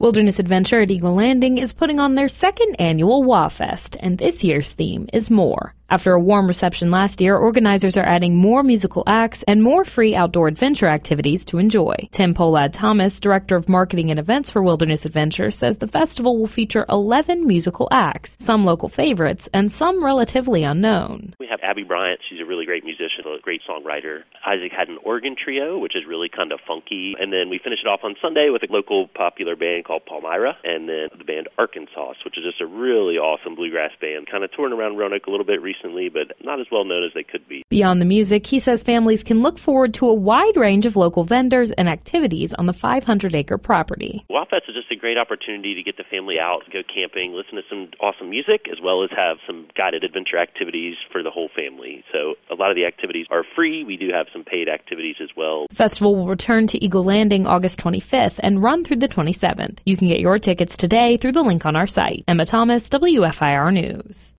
Wilderness 0.00 0.38
Adventure 0.38 0.82
at 0.82 0.92
Eagle 0.92 1.16
Landing 1.16 1.58
is 1.58 1.72
putting 1.72 1.98
on 1.98 2.14
their 2.14 2.28
second 2.28 2.76
annual 2.80 3.24
WAFest, 3.24 3.96
and 3.98 4.16
this 4.16 4.44
year's 4.44 4.70
theme 4.70 5.08
is 5.12 5.28
more. 5.28 5.74
After 5.90 6.12
a 6.12 6.20
warm 6.20 6.46
reception 6.46 6.92
last 6.92 7.20
year, 7.20 7.36
organizers 7.36 7.98
are 7.98 8.04
adding 8.04 8.36
more 8.36 8.62
musical 8.62 9.02
acts 9.08 9.42
and 9.48 9.60
more 9.60 9.84
free 9.84 10.14
outdoor 10.14 10.46
adventure 10.46 10.86
activities 10.86 11.44
to 11.46 11.58
enjoy. 11.58 11.96
Tim 12.12 12.32
Polad 12.32 12.74
Thomas, 12.74 13.18
Director 13.18 13.56
of 13.56 13.68
Marketing 13.68 14.10
and 14.10 14.20
Events 14.20 14.50
for 14.50 14.62
Wilderness 14.62 15.04
Adventure, 15.04 15.50
says 15.50 15.78
the 15.78 15.88
festival 15.88 16.38
will 16.38 16.46
feature 16.46 16.86
11 16.88 17.44
musical 17.44 17.88
acts, 17.90 18.36
some 18.38 18.64
local 18.64 18.88
favorites 18.88 19.48
and 19.52 19.72
some 19.72 20.04
relatively 20.04 20.62
unknown. 20.62 21.34
We 21.40 21.47
Abby 21.68 21.84
Bryant, 21.84 22.20
she's 22.24 22.40
a 22.40 22.46
really 22.46 22.64
great 22.64 22.82
musician, 22.82 23.28
a 23.28 23.38
great 23.42 23.60
songwriter. 23.68 24.24
Isaac 24.46 24.72
Hadden 24.72 24.96
organ 25.04 25.36
trio, 25.36 25.78
which 25.78 25.94
is 25.94 26.08
really 26.08 26.30
kind 26.34 26.50
of 26.50 26.60
funky. 26.66 27.14
And 27.20 27.30
then 27.30 27.50
we 27.50 27.60
finish 27.62 27.80
it 27.84 27.88
off 27.88 28.00
on 28.02 28.16
Sunday 28.22 28.48
with 28.48 28.62
a 28.62 28.72
local 28.72 29.08
popular 29.08 29.54
band 29.54 29.84
called 29.84 30.06
Palmyra, 30.06 30.56
and 30.64 30.88
then 30.88 31.08
the 31.12 31.24
band 31.24 31.48
Arkansauce, 31.58 32.24
which 32.24 32.38
is 32.38 32.44
just 32.44 32.62
a 32.62 32.66
really 32.66 33.20
awesome 33.20 33.54
bluegrass 33.54 33.92
band, 34.00 34.28
kind 34.30 34.44
of 34.44 34.50
touring 34.52 34.72
around 34.72 34.96
Roanoke 34.96 35.26
a 35.26 35.30
little 35.30 35.44
bit 35.44 35.60
recently 35.60 36.08
but 36.08 36.32
not 36.42 36.60
as 36.60 36.66
well 36.72 36.84
known 36.84 37.04
as 37.04 37.12
they 37.14 37.22
could 37.22 37.46
be. 37.48 37.64
Beyond 37.68 38.00
the 38.00 38.06
music, 38.06 38.46
he 38.46 38.60
says 38.60 38.82
families 38.82 39.22
can 39.22 39.42
look 39.42 39.58
forward 39.58 39.92
to 39.94 40.08
a 40.08 40.14
wide 40.14 40.56
range 40.56 40.86
of 40.86 40.96
local 40.96 41.24
vendors 41.24 41.70
and 41.72 41.88
activities 41.88 42.54
on 42.54 42.64
the 42.64 42.72
500 42.72 43.34
acre 43.34 43.58
property. 43.58 44.24
WAFest 44.30 44.68
is 44.68 44.74
just 44.74 44.90
a 44.90 44.96
great 44.96 45.18
opportunity 45.18 45.74
to 45.74 45.82
get 45.82 45.96
the 45.96 46.04
family 46.10 46.36
out, 46.40 46.62
go 46.72 46.80
camping, 46.82 47.32
listen 47.32 47.56
to 47.56 47.62
some 47.68 47.90
awesome 48.00 48.30
music, 48.30 48.66
as 48.70 48.78
well 48.82 49.04
as 49.04 49.10
have 49.10 49.36
some 49.46 49.66
guided 49.76 50.04
adventure 50.04 50.38
activities 50.38 50.96
for 51.12 51.22
the 51.22 51.30
whole 51.30 51.50
family. 51.58 52.04
So 52.12 52.34
a 52.50 52.54
lot 52.54 52.70
of 52.70 52.76
the 52.76 52.86
activities 52.86 53.26
are 53.30 53.44
free. 53.56 53.84
We 53.84 53.96
do 53.96 54.08
have 54.12 54.26
some 54.32 54.44
paid 54.44 54.68
activities 54.68 55.16
as 55.22 55.30
well. 55.36 55.66
The 55.70 55.76
festival 55.76 56.14
will 56.16 56.28
return 56.28 56.66
to 56.68 56.84
Eagle 56.84 57.04
Landing 57.04 57.46
August 57.46 57.80
25th 57.80 58.40
and 58.42 58.62
run 58.62 58.84
through 58.84 59.00
the 59.04 59.08
27th. 59.08 59.78
You 59.84 59.96
can 59.96 60.08
get 60.08 60.20
your 60.20 60.38
tickets 60.38 60.76
today 60.76 61.16
through 61.16 61.32
the 61.32 61.42
link 61.42 61.66
on 61.66 61.76
our 61.76 61.86
site. 61.86 62.24
Emma 62.28 62.44
Thomas, 62.44 62.88
WFIR 62.88 63.72
News. 63.72 64.26